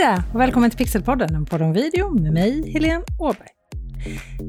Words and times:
där 0.00 0.22
och 0.34 0.40
välkommen 0.40 0.70
till 0.70 0.78
Pixelpodden, 0.78 1.34
en 1.34 1.46
podd 1.46 1.62
om 1.62 1.72
video 1.72 2.10
med 2.10 2.32
mig, 2.32 2.70
Helene 2.72 3.04
Åberg. 3.18 3.48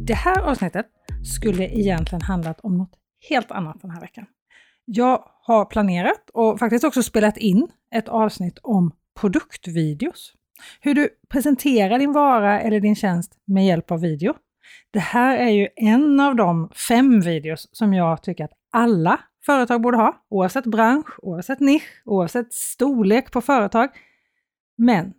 Det 0.07 0.13
här 0.13 0.41
avsnittet 0.41 0.85
skulle 1.23 1.63
egentligen 1.63 2.21
handlat 2.21 2.59
om 2.59 2.77
något 2.77 2.93
helt 3.29 3.51
annat 3.51 3.81
den 3.81 3.91
här 3.91 4.01
veckan. 4.01 4.25
Jag 4.85 5.23
har 5.41 5.65
planerat 5.65 6.29
och 6.33 6.59
faktiskt 6.59 6.83
också 6.83 7.03
spelat 7.03 7.37
in 7.37 7.67
ett 7.95 8.09
avsnitt 8.09 8.59
om 8.63 8.91
produktvideos. 9.19 10.33
Hur 10.81 10.93
du 10.93 11.09
presenterar 11.29 11.99
din 11.99 12.13
vara 12.13 12.61
eller 12.61 12.79
din 12.79 12.95
tjänst 12.95 13.37
med 13.47 13.65
hjälp 13.65 13.91
av 13.91 14.01
video. 14.01 14.33
Det 14.91 14.99
här 14.99 15.37
är 15.37 15.49
ju 15.49 15.67
en 15.75 16.19
av 16.19 16.35
de 16.35 16.69
fem 16.87 17.21
videos 17.21 17.69
som 17.71 17.93
jag 17.93 18.23
tycker 18.23 18.43
att 18.43 18.53
alla 18.71 19.19
företag 19.45 19.81
borde 19.81 19.97
ha, 19.97 20.25
oavsett 20.29 20.65
bransch, 20.65 21.19
oavsett 21.23 21.59
nisch, 21.59 22.01
oavsett 22.05 22.53
storlek 22.53 23.31
på 23.31 23.41
företag. 23.41 23.89
Men 24.77 25.13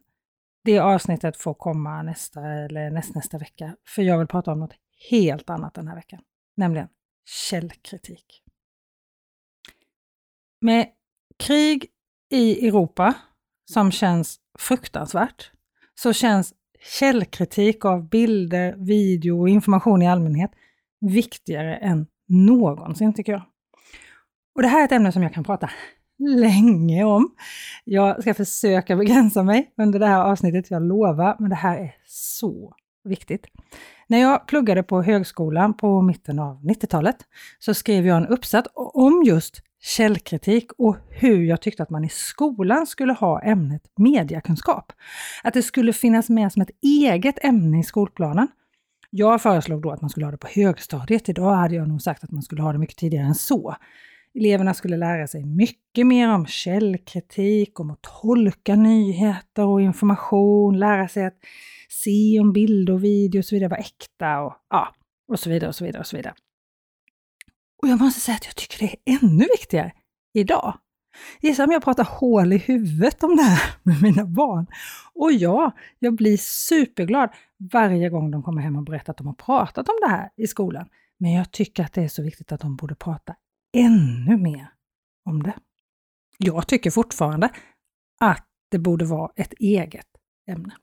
det 0.64 0.78
avsnittet 0.78 1.36
får 1.36 1.54
komma 1.54 2.02
nästa 2.02 2.40
eller 2.40 2.90
nästnästa 2.90 3.38
vecka, 3.38 3.76
för 3.88 4.02
jag 4.02 4.18
vill 4.18 4.26
prata 4.26 4.52
om 4.52 4.60
något 4.60 4.74
helt 5.10 5.50
annat 5.50 5.74
den 5.74 5.88
här 5.88 5.94
veckan, 5.94 6.20
nämligen 6.56 6.88
källkritik. 7.24 8.42
Med 10.60 10.86
krig 11.38 11.86
i 12.30 12.68
Europa 12.68 13.14
som 13.70 13.90
känns 13.90 14.40
fruktansvärt, 14.58 15.50
så 15.94 16.12
känns 16.12 16.54
källkritik 16.98 17.84
av 17.84 18.08
bilder, 18.08 18.74
video 18.78 19.40
och 19.40 19.48
information 19.48 20.02
i 20.02 20.08
allmänhet 20.08 20.50
viktigare 21.00 21.76
än 21.76 22.06
någonsin 22.28 23.14
tycker 23.14 23.32
jag. 23.32 23.42
Och 24.54 24.62
det 24.62 24.68
här 24.68 24.80
är 24.80 24.84
ett 24.84 24.92
ämne 24.92 25.12
som 25.12 25.22
jag 25.22 25.34
kan 25.34 25.44
prata 25.44 25.70
länge 26.28 27.04
om. 27.04 27.30
Jag 27.84 28.22
ska 28.22 28.34
försöka 28.34 28.96
begränsa 28.96 29.42
mig 29.42 29.72
under 29.76 29.98
det 29.98 30.06
här 30.06 30.24
avsnittet, 30.24 30.70
jag 30.70 30.82
lovar, 30.82 31.36
men 31.38 31.50
det 31.50 31.56
här 31.56 31.78
är 31.78 31.94
så 32.06 32.74
viktigt. 33.04 33.46
När 34.06 34.18
jag 34.18 34.46
pluggade 34.46 34.82
på 34.82 35.02
högskolan 35.02 35.74
på 35.74 36.02
mitten 36.02 36.38
av 36.38 36.62
90-talet 36.62 37.16
så 37.58 37.74
skrev 37.74 38.06
jag 38.06 38.16
en 38.16 38.26
uppsats 38.26 38.68
om 38.74 39.22
just 39.26 39.62
källkritik 39.80 40.72
och 40.78 40.96
hur 41.10 41.42
jag 41.42 41.60
tyckte 41.60 41.82
att 41.82 41.90
man 41.90 42.04
i 42.04 42.08
skolan 42.08 42.86
skulle 42.86 43.12
ha 43.12 43.42
ämnet 43.42 43.82
mediakunskap. 43.96 44.92
Att 45.42 45.54
det 45.54 45.62
skulle 45.62 45.92
finnas 45.92 46.28
med 46.28 46.52
som 46.52 46.62
ett 46.62 46.70
eget 46.82 47.44
ämne 47.44 47.80
i 47.80 47.82
skolplanen. 47.82 48.48
Jag 49.10 49.42
föreslog 49.42 49.82
då 49.82 49.90
att 49.90 50.00
man 50.00 50.10
skulle 50.10 50.26
ha 50.26 50.30
det 50.30 50.38
på 50.38 50.48
högstadiet. 50.50 51.28
Idag 51.28 51.54
hade 51.54 51.74
jag 51.74 51.88
nog 51.88 52.02
sagt 52.02 52.24
att 52.24 52.30
man 52.30 52.42
skulle 52.42 52.62
ha 52.62 52.72
det 52.72 52.78
mycket 52.78 52.96
tidigare 52.96 53.26
än 53.26 53.34
så. 53.34 53.76
Eleverna 54.34 54.74
skulle 54.74 54.96
lära 54.96 55.26
sig 55.26 55.44
mycket 55.44 56.06
mer 56.06 56.28
om 56.28 56.46
källkritik, 56.46 57.80
om 57.80 57.90
att 57.90 58.02
tolka 58.22 58.76
nyheter 58.76 59.64
och 59.64 59.82
information, 59.82 60.78
lära 60.78 61.08
sig 61.08 61.24
att 61.24 61.38
se 61.88 62.40
om 62.40 62.52
bilder 62.52 62.92
och 62.92 63.04
video 63.04 63.38
och 63.38 63.44
så 63.44 63.54
vidare 63.54 63.68
var 63.68 63.76
äkta 63.76 64.40
och, 64.40 64.54
ja, 64.70 64.94
och 65.28 65.40
så 65.40 65.50
vidare 65.50 65.68
och 65.68 65.74
så 65.74 65.84
vidare 65.84 66.00
och 66.00 66.06
så 66.06 66.16
vidare. 66.16 66.34
Och 67.82 67.88
jag 67.88 68.00
måste 68.00 68.20
säga 68.20 68.34
att 68.36 68.46
jag 68.46 68.56
tycker 68.56 68.78
det 68.78 68.96
är 69.04 69.18
ännu 69.22 69.46
viktigare 69.58 69.92
idag. 70.34 70.78
Gissa 71.40 71.64
om 71.64 71.70
jag 71.70 71.84
pratar 71.84 72.04
hål 72.04 72.52
i 72.52 72.58
huvudet 72.58 73.22
om 73.22 73.36
det 73.36 73.42
här 73.42 73.70
med 73.82 74.02
mina 74.02 74.26
barn. 74.26 74.66
Och 75.14 75.32
ja, 75.32 75.72
jag 75.98 76.14
blir 76.14 76.36
superglad 76.36 77.30
varje 77.72 78.08
gång 78.08 78.30
de 78.30 78.42
kommer 78.42 78.62
hem 78.62 78.76
och 78.76 78.84
berättar 78.84 79.10
att 79.12 79.16
de 79.16 79.26
har 79.26 79.34
pratat 79.34 79.88
om 79.88 79.94
det 80.02 80.08
här 80.08 80.30
i 80.36 80.46
skolan. 80.46 80.88
Men 81.18 81.32
jag 81.32 81.50
tycker 81.50 81.84
att 81.84 81.92
det 81.92 82.02
är 82.02 82.08
så 82.08 82.22
viktigt 82.22 82.52
att 82.52 82.60
de 82.60 82.76
borde 82.76 82.94
prata 82.94 83.34
ännu 83.72 84.36
mer 84.36 84.68
om 85.24 85.42
det. 85.42 85.54
Jag 86.38 86.68
tycker 86.68 86.90
fortfarande 86.90 87.50
att 88.20 88.46
det 88.70 88.78
borde 88.78 89.04
vara 89.04 89.32
ett 89.36 89.52
eget 89.52 90.06
ämne. 90.48 90.76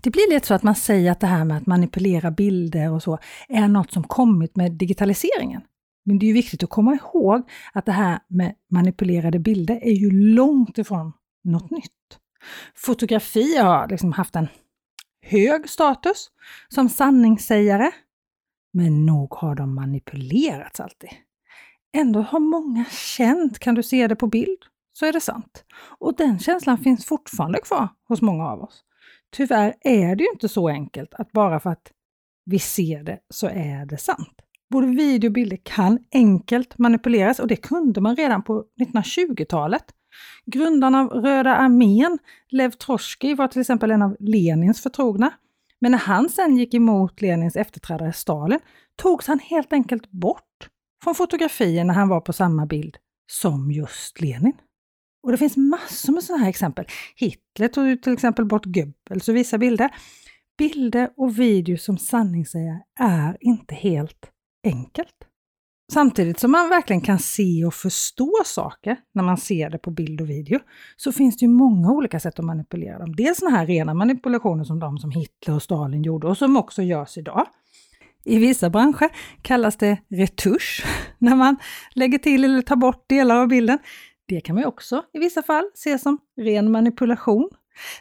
Det 0.00 0.10
blir 0.10 0.32
lätt 0.32 0.44
så 0.44 0.54
att 0.54 0.62
man 0.62 0.74
säger 0.74 1.12
att 1.12 1.20
det 1.20 1.26
här 1.26 1.44
med 1.44 1.56
att 1.56 1.66
manipulera 1.66 2.30
bilder 2.30 2.90
och 2.90 3.02
så 3.02 3.18
är 3.48 3.68
något 3.68 3.92
som 3.92 4.04
kommit 4.04 4.56
med 4.56 4.72
digitaliseringen. 4.72 5.62
Men 6.04 6.18
det 6.18 6.26
är 6.26 6.28
ju 6.28 6.34
viktigt 6.34 6.62
att 6.62 6.70
komma 6.70 6.94
ihåg 6.94 7.50
att 7.72 7.86
det 7.86 7.92
här 7.92 8.18
med 8.28 8.54
manipulerade 8.70 9.38
bilder 9.38 9.80
är 9.82 9.92
ju 9.92 10.10
långt 10.10 10.78
ifrån 10.78 11.12
något 11.44 11.70
nytt. 11.70 11.92
Fotografi 12.74 13.56
har 13.56 13.88
liksom 13.88 14.12
haft 14.12 14.36
en 14.36 14.48
hög 15.22 15.68
status 15.68 16.30
som 16.68 16.88
sanningssägare, 16.88 17.90
men 18.72 19.06
nog 19.06 19.34
har 19.34 19.54
de 19.54 19.74
manipulerats 19.74 20.80
alltid. 20.80 21.10
Ändå 21.98 22.20
har 22.20 22.40
många 22.40 22.84
känt, 22.84 23.58
kan 23.58 23.74
du 23.74 23.82
se 23.82 24.06
det 24.06 24.16
på 24.16 24.26
bild, 24.26 24.58
så 24.92 25.06
är 25.06 25.12
det 25.12 25.20
sant. 25.20 25.64
Och 25.98 26.16
den 26.16 26.38
känslan 26.38 26.78
finns 26.78 27.06
fortfarande 27.06 27.60
kvar 27.60 27.88
hos 28.08 28.22
många 28.22 28.46
av 28.46 28.62
oss. 28.62 28.84
Tyvärr 29.36 29.74
är 29.80 30.16
det 30.16 30.24
ju 30.24 30.30
inte 30.32 30.48
så 30.48 30.68
enkelt 30.68 31.14
att 31.14 31.32
bara 31.32 31.60
för 31.60 31.70
att 31.70 31.92
vi 32.44 32.58
ser 32.58 33.02
det 33.02 33.18
så 33.30 33.46
är 33.46 33.86
det 33.86 33.98
sant. 33.98 34.40
Både 34.70 34.86
video 34.86 35.28
och 35.28 35.32
bilder 35.32 35.58
kan 35.62 35.98
enkelt 36.12 36.78
manipuleras 36.78 37.38
och 37.38 37.46
det 37.46 37.56
kunde 37.56 38.00
man 38.00 38.16
redan 38.16 38.42
på 38.42 38.64
1920-talet. 38.80 39.84
Grundaren 40.46 40.94
av 40.94 41.08
Röda 41.08 41.54
armén, 41.54 42.18
Lev 42.48 42.70
Trotskij, 42.70 43.34
var 43.34 43.48
till 43.48 43.60
exempel 43.60 43.90
en 43.90 44.02
av 44.02 44.16
Lenins 44.20 44.82
förtrogna. 44.82 45.30
Men 45.80 45.92
när 45.92 45.98
han 45.98 46.28
sen 46.28 46.56
gick 46.56 46.74
emot 46.74 47.20
Lenins 47.20 47.56
efterträdare 47.56 48.12
Stalin 48.12 48.60
togs 48.96 49.26
han 49.26 49.38
helt 49.38 49.72
enkelt 49.72 50.10
bort 50.10 50.47
från 51.04 51.14
fotografier 51.14 51.84
när 51.84 51.94
han 51.94 52.08
var 52.08 52.20
på 52.20 52.32
samma 52.32 52.66
bild 52.66 52.96
som 53.30 53.70
just 53.70 54.20
Lenin. 54.20 54.52
Och 55.22 55.32
det 55.32 55.38
finns 55.38 55.56
massor 55.56 56.12
med 56.12 56.24
sådana 56.24 56.42
här 56.42 56.50
exempel. 56.50 56.86
Hitler 57.16 57.68
tog 57.68 57.86
ju 57.86 57.96
till 57.96 58.12
exempel 58.12 58.44
bort 58.44 58.64
Goebbels 58.64 59.28
och 59.28 59.36
vissa 59.36 59.58
bilder. 59.58 59.90
Bilder 60.58 61.10
och 61.16 61.38
video 61.38 61.76
som 61.78 61.98
sanningssägare 61.98 62.80
är 63.00 63.36
inte 63.40 63.74
helt 63.74 64.30
enkelt. 64.64 65.14
Samtidigt 65.92 66.38
som 66.38 66.50
man 66.50 66.68
verkligen 66.68 67.00
kan 67.00 67.18
se 67.18 67.64
och 67.64 67.74
förstå 67.74 68.32
saker 68.44 68.96
när 69.14 69.22
man 69.22 69.36
ser 69.36 69.70
det 69.70 69.78
på 69.78 69.90
bild 69.90 70.20
och 70.20 70.30
video, 70.30 70.60
så 70.96 71.12
finns 71.12 71.36
det 71.36 71.44
ju 71.44 71.50
många 71.50 71.90
olika 71.92 72.20
sätt 72.20 72.38
att 72.38 72.44
manipulera 72.44 72.98
dem. 72.98 73.16
Dels 73.16 73.38
sådana 73.38 73.56
här 73.56 73.66
rena 73.66 73.94
manipulationer 73.94 74.64
som 74.64 74.78
de 74.78 74.98
som 74.98 75.10
Hitler 75.10 75.54
och 75.54 75.62
Stalin 75.62 76.02
gjorde 76.02 76.26
och 76.26 76.38
som 76.38 76.56
också 76.56 76.82
görs 76.82 77.18
idag. 77.18 77.46
I 78.28 78.38
vissa 78.38 78.70
branscher 78.70 79.10
kallas 79.42 79.76
det 79.76 79.98
retusch, 80.08 80.84
när 81.18 81.36
man 81.36 81.56
lägger 81.94 82.18
till 82.18 82.44
eller 82.44 82.62
tar 82.62 82.76
bort 82.76 83.08
delar 83.08 83.36
av 83.36 83.48
bilden. 83.48 83.78
Det 84.26 84.40
kan 84.40 84.54
man 84.54 84.64
också 84.64 85.04
i 85.12 85.18
vissa 85.18 85.42
fall 85.42 85.70
se 85.74 85.98
som 85.98 86.18
ren 86.40 86.72
manipulation. 86.72 87.50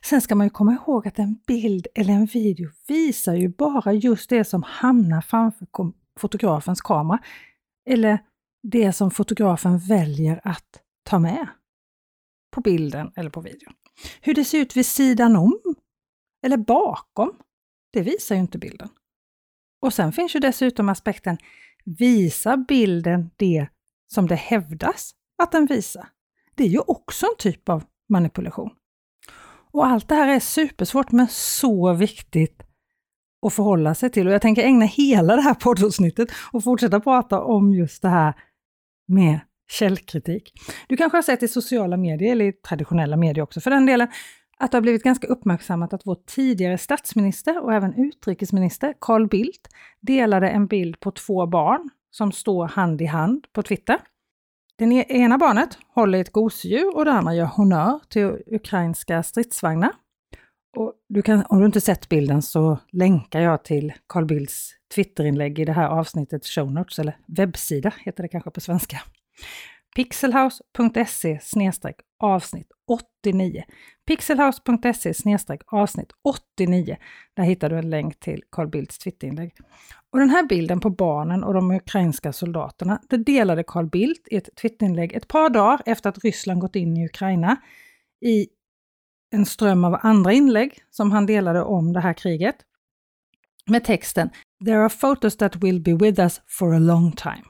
Sen 0.03 0.21
ska 0.21 0.35
man 0.35 0.45
ju 0.45 0.49
komma 0.49 0.73
ihåg 0.73 1.07
att 1.07 1.19
en 1.19 1.39
bild 1.47 1.88
eller 1.95 2.13
en 2.13 2.25
video 2.25 2.69
visar 2.88 3.33
ju 3.35 3.49
bara 3.49 3.93
just 3.93 4.29
det 4.29 4.43
som 4.43 4.63
hamnar 4.63 5.21
framför 5.21 5.67
fotografens 6.19 6.81
kamera, 6.81 7.19
eller 7.89 8.19
det 8.63 8.94
som 8.94 9.11
fotografen 9.11 9.79
väljer 9.79 10.41
att 10.44 10.81
ta 11.03 11.19
med 11.19 11.47
på 12.55 12.61
bilden 12.61 13.11
eller 13.15 13.29
på 13.29 13.41
videon. 13.41 13.73
Hur 14.21 14.33
det 14.33 14.45
ser 14.45 14.57
ut 14.59 14.75
vid 14.75 14.85
sidan 14.85 15.35
om 15.35 15.59
eller 16.45 16.57
bakom, 16.57 17.31
det 17.94 18.01
visar 18.01 18.35
ju 18.35 18.41
inte 18.41 18.57
bilden. 18.57 18.89
Och 19.81 19.93
sen 19.93 20.11
finns 20.11 20.35
ju 20.35 20.39
dessutom 20.39 20.89
aspekten, 20.89 21.38
visar 21.85 22.57
bilden 22.57 23.29
det 23.38 23.67
som 24.13 24.27
det 24.27 24.35
hävdas 24.35 25.11
att 25.43 25.51
den 25.51 25.65
visar? 25.65 26.07
Det 26.55 26.63
är 26.63 26.67
ju 26.67 26.79
också 26.79 27.25
en 27.25 27.38
typ 27.38 27.69
av 27.69 27.83
manipulation. 28.09 28.69
Och 29.71 29.85
allt 29.85 30.07
det 30.07 30.15
här 30.15 30.35
är 30.35 30.39
supersvårt 30.39 31.11
men 31.11 31.27
så 31.29 31.93
viktigt 31.93 32.63
att 33.45 33.53
förhålla 33.53 33.95
sig 33.95 34.09
till. 34.09 34.27
Och 34.27 34.33
jag 34.33 34.41
tänker 34.41 34.63
ägna 34.63 34.85
hela 34.85 35.35
det 35.35 35.41
här 35.41 35.53
poddavsnittet 35.53 36.27
och 36.51 36.63
fortsätta 36.63 36.99
prata 36.99 37.41
om 37.41 37.73
just 37.73 38.01
det 38.01 38.09
här 38.09 38.33
med 39.07 39.39
källkritik. 39.69 40.53
Du 40.88 40.97
kanske 40.97 41.17
har 41.17 41.23
sett 41.23 41.44
i 41.44 41.47
sociala 41.47 41.97
medier, 41.97 42.31
eller 42.31 42.45
i 42.45 42.53
traditionella 42.53 43.17
medier 43.17 43.44
också 43.44 43.61
för 43.61 43.71
den 43.71 43.85
delen, 43.85 44.07
att 44.59 44.72
det 44.72 44.78
har 44.78 44.81
blivit 44.81 45.03
ganska 45.03 45.28
uppmärksammat 45.28 45.94
att 45.94 46.01
vår 46.06 46.18
tidigare 46.25 46.77
statsminister 46.77 47.63
och 47.63 47.74
även 47.74 47.94
utrikesminister 47.94 48.94
Carl 49.01 49.27
Bildt 49.27 49.68
delade 50.00 50.50
en 50.50 50.68
bild 50.68 51.00
på 51.00 51.12
två 51.12 51.45
barn 51.45 51.89
som 52.12 52.31
står 52.31 52.68
hand 52.68 53.01
i 53.01 53.06
hand 53.06 53.48
på 53.54 53.63
Twitter. 53.63 53.98
Det 54.77 54.86
ena 55.09 55.38
barnet 55.38 55.77
håller 55.88 56.21
ett 56.21 56.31
gosedjur 56.31 56.95
och 56.95 57.06
det 57.06 57.12
andra 57.12 57.36
gör 57.36 57.45
honör 57.45 58.00
till 58.09 58.38
ukrainska 58.48 59.24
stridsvagnar. 59.24 59.92
Och 60.77 60.94
du 61.10 61.21
kan, 61.21 61.44
om 61.50 61.60
du 61.60 61.65
inte 61.65 61.81
sett 61.81 62.10
bilden 62.10 62.42
så 62.42 62.80
länkar 62.92 63.39
jag 63.39 63.63
till 63.63 63.94
Carl 64.07 64.25
Bildts 64.25 64.71
Twitterinlägg 64.95 65.60
i 65.60 65.65
det 65.65 65.74
här 65.74 65.88
avsnittet 65.88 66.45
show 66.45 66.71
notes, 66.71 67.00
eller 67.00 67.18
webbsida 67.25 67.94
heter 68.06 68.24
det 68.24 68.30
kanske 68.30 68.51
på 68.51 68.62
svenska 68.62 69.01
pixelhouse.se 69.97 71.39
avsnitt 72.19 72.67
89. 72.88 73.63
pixelhouse.se 74.07 75.13
avsnitt 75.67 76.11
89. 76.23 76.97
Där 77.33 77.44
hittar 77.44 77.69
du 77.69 77.77
en 77.77 77.89
länk 77.89 78.19
till 78.19 78.44
Carl 78.51 78.67
Bildts 78.67 78.97
Twitterinlägg. 78.97 79.53
Och 80.11 80.19
den 80.19 80.29
här 80.29 80.44
bilden 80.47 80.79
på 80.79 80.89
barnen 80.89 81.44
och 81.44 81.53
de 81.53 81.71
ukrainska 81.71 82.33
soldaterna, 82.33 83.01
det 83.09 83.17
delade 83.17 83.63
Carl 83.63 83.89
Bildt 83.89 84.27
i 84.27 84.35
ett 84.35 84.49
Twitterinlägg 84.55 85.13
ett 85.13 85.27
par 85.27 85.49
dagar 85.49 85.81
efter 85.85 86.09
att 86.09 86.23
Ryssland 86.23 86.61
gått 86.61 86.75
in 86.75 86.97
i 86.97 87.05
Ukraina 87.05 87.57
i 88.21 88.47
en 89.31 89.45
ström 89.45 89.83
av 89.83 90.00
andra 90.01 90.33
inlägg 90.33 90.79
som 90.89 91.11
han 91.11 91.25
delade 91.25 91.63
om 91.63 91.93
det 91.93 92.00
här 92.00 92.13
kriget 92.13 92.55
med 93.65 93.83
texten 93.83 94.29
“There 94.65 94.79
are 94.79 94.89
photos 94.89 95.38
that 95.38 95.55
will 95.55 95.81
be 95.81 95.93
with 95.93 96.21
us 96.21 96.41
for 96.47 96.75
a 96.75 96.79
long 96.79 97.11
time”. 97.11 97.43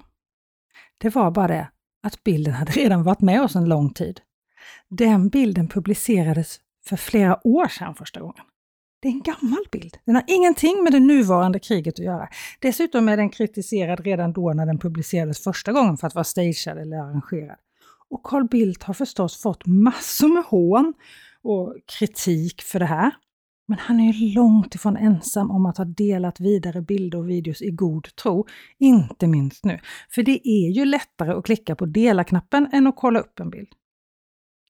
Det 0.97 1.15
var 1.15 1.31
bara 1.31 1.47
det 1.47 1.67
att 2.03 2.23
bilden 2.23 2.53
hade 2.53 2.71
redan 2.71 3.03
varit 3.03 3.21
med 3.21 3.41
oss 3.41 3.55
en 3.55 3.69
lång 3.69 3.93
tid. 3.93 4.21
Den 4.89 5.29
bilden 5.29 5.67
publicerades 5.67 6.59
för 6.85 6.97
flera 6.97 7.47
år 7.47 7.67
sedan 7.67 7.95
första 7.95 8.19
gången. 8.19 8.43
Det 9.01 9.07
är 9.07 9.11
en 9.11 9.21
gammal 9.21 9.65
bild. 9.71 9.97
Den 10.05 10.15
har 10.15 10.23
ingenting 10.27 10.83
med 10.83 10.91
det 10.91 10.99
nuvarande 10.99 11.59
kriget 11.59 11.93
att 11.93 12.05
göra. 12.05 12.29
Dessutom 12.59 13.09
är 13.09 13.17
den 13.17 13.29
kritiserad 13.29 13.99
redan 13.99 14.33
då 14.33 14.53
när 14.53 14.65
den 14.65 14.79
publicerades 14.79 15.43
första 15.43 15.71
gången 15.71 15.97
för 15.97 16.07
att 16.07 16.15
vara 16.15 16.23
stagead 16.23 16.77
eller 16.77 16.97
arrangerad. 16.97 17.57
Och 18.09 18.23
Carl 18.23 18.47
Bildt 18.47 18.83
har 18.83 18.93
förstås 18.93 19.41
fått 19.41 19.65
massor 19.65 20.27
med 20.27 20.43
hån 20.43 20.93
och 21.41 21.75
kritik 21.99 22.61
för 22.61 22.79
det 22.79 22.85
här. 22.85 23.11
Men 23.67 23.79
han 23.79 23.99
är 23.99 24.13
ju 24.13 24.33
långt 24.33 24.75
ifrån 24.75 24.97
ensam 24.97 25.51
om 25.51 25.65
att 25.65 25.77
ha 25.77 25.85
delat 25.85 26.39
vidare 26.39 26.81
bilder 26.81 27.17
och 27.17 27.29
videos 27.29 27.61
i 27.61 27.71
god 27.71 28.15
tro, 28.15 28.47
inte 28.77 29.27
minst 29.27 29.65
nu. 29.65 29.79
För 30.09 30.23
det 30.23 30.47
är 30.49 30.71
ju 30.71 30.85
lättare 30.85 31.31
att 31.31 31.45
klicka 31.45 31.75
på 31.75 31.85
dela-knappen 31.85 32.69
än 32.71 32.87
att 32.87 32.95
kolla 32.95 33.19
upp 33.19 33.39
en 33.39 33.49
bild. 33.49 33.69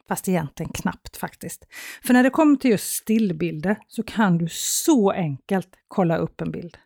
Fast 0.08 0.30
egentligen 0.30 0.72
knappt 0.72 1.18
faktiskt. 1.18 1.68
För 2.04 2.14
när 2.14 2.24
det 2.24 2.30
kommer 2.30 2.56
till 2.56 2.72
just 2.72 2.94
stillbilder 2.94 3.78
så 3.88 4.04
kan 4.04 4.38
du 4.38 4.48
så 4.52 5.12
enkelt 5.12 5.70
kolla 5.88 6.18
upp 6.18 6.42
en 6.42 6.52
bild. 6.52 6.78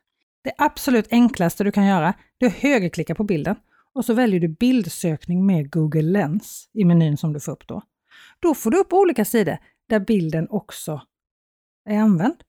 Det 0.43 0.53
absolut 0.57 1.07
enklaste 1.11 1.63
du 1.63 1.71
kan 1.71 1.85
göra 1.85 2.13
är 2.39 2.47
att 2.47 2.53
högerklicka 2.53 3.15
på 3.15 3.23
bilden 3.23 3.55
och 3.93 4.05
så 4.05 4.13
väljer 4.13 4.39
du 4.39 4.47
bildsökning 4.47 5.45
med 5.45 5.71
Google 5.71 6.01
Lens 6.01 6.69
i 6.73 6.85
menyn 6.85 7.17
som 7.17 7.33
du 7.33 7.39
får 7.39 7.51
upp 7.51 7.67
då. 7.67 7.81
Då 8.39 8.53
får 8.53 8.71
du 8.71 8.77
upp 8.77 8.93
olika 8.93 9.25
sidor 9.25 9.57
där 9.89 9.99
bilden 9.99 10.47
också 10.49 11.01
är 11.85 11.97
använd. 11.97 12.43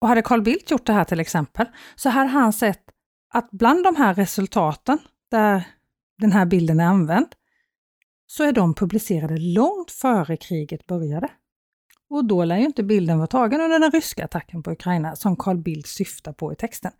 Och 0.00 0.08
hade 0.08 0.22
Carl 0.22 0.42
Bildt 0.42 0.70
gjort 0.70 0.86
det 0.86 0.92
här 0.92 1.04
till 1.04 1.20
exempel, 1.20 1.66
så 1.96 2.08
hade 2.08 2.28
han 2.28 2.52
sett 2.52 2.82
att 3.34 3.50
bland 3.50 3.84
de 3.84 3.96
här 3.96 4.14
resultaten 4.14 4.98
där 5.30 5.68
den 6.18 6.32
här 6.32 6.46
bilden 6.46 6.80
är 6.80 6.86
använd, 6.86 7.26
så 8.26 8.44
är 8.44 8.52
de 8.52 8.74
publicerade 8.74 9.36
långt 9.38 9.90
före 9.90 10.36
kriget 10.36 10.86
började. 10.86 11.28
Och 12.10 12.24
då 12.24 12.44
lär 12.44 12.56
ju 12.56 12.64
inte 12.64 12.82
bilden 12.82 13.18
vara 13.18 13.26
tagen 13.26 13.60
under 13.60 13.78
den 13.78 13.90
ryska 13.90 14.24
attacken 14.24 14.62
på 14.62 14.70
Ukraina 14.70 15.16
som 15.16 15.36
Carl 15.36 15.58
Bildt 15.58 15.88
syftar 15.88 16.32
på 16.32 16.52
i 16.52 16.56
texten. 16.56 16.92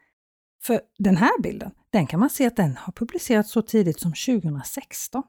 För 0.62 0.80
den 0.98 1.16
här 1.16 1.42
bilden, 1.42 1.70
den 1.90 2.06
kan 2.06 2.20
man 2.20 2.30
se 2.30 2.46
att 2.46 2.56
den 2.56 2.76
har 2.76 2.92
publicerats 2.92 3.50
så 3.50 3.62
tidigt 3.62 4.00
som 4.00 4.12
2016. 4.12 5.22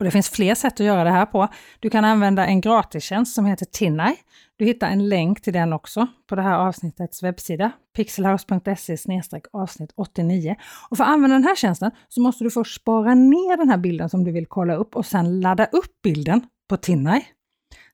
Och 0.00 0.04
det 0.04 0.10
finns 0.10 0.30
fler 0.30 0.54
sätt 0.54 0.72
att 0.72 0.86
göra 0.86 1.04
det 1.04 1.10
här 1.10 1.26
på. 1.26 1.48
Du 1.80 1.90
kan 1.90 2.04
använda 2.04 2.46
en 2.46 2.60
gratistjänst 2.60 3.34
som 3.34 3.46
heter 3.46 3.66
Tinai. 3.66 4.16
Du 4.56 4.64
hittar 4.64 4.88
en 4.88 5.08
länk 5.08 5.42
till 5.42 5.52
den 5.52 5.72
också 5.72 6.06
på 6.26 6.34
det 6.34 6.42
här 6.42 6.58
avsnittets 6.58 7.22
webbsida, 7.22 7.72
pixelhouse.se 7.96 8.96
avsnitt 9.52 9.92
89. 9.96 10.56
Och 10.90 10.96
för 10.96 11.04
att 11.04 11.10
använda 11.10 11.36
den 11.36 11.44
här 11.44 11.54
tjänsten 11.54 11.90
så 12.08 12.20
måste 12.20 12.44
du 12.44 12.50
först 12.50 12.80
spara 12.80 13.14
ner 13.14 13.56
den 13.56 13.68
här 13.68 13.76
bilden 13.76 14.10
som 14.10 14.24
du 14.24 14.32
vill 14.32 14.46
kolla 14.46 14.74
upp 14.74 14.96
och 14.96 15.06
sen 15.06 15.40
ladda 15.40 15.64
upp 15.64 16.02
bilden 16.02 16.42
på 16.68 16.76
Tinai. 16.76 17.26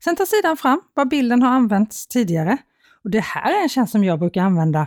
Sen 0.05 0.17
tar 0.17 0.25
sidan 0.25 0.57
fram 0.57 0.81
vad 0.95 1.09
bilden 1.09 1.43
har 1.43 1.51
använts 1.51 2.07
tidigare. 2.07 2.59
Och 3.05 3.11
det 3.11 3.21
här 3.21 3.59
är 3.59 3.63
en 3.63 3.69
tjänst 3.69 3.93
som 3.93 4.05
jag 4.05 4.19
brukar 4.19 4.43
använda 4.43 4.87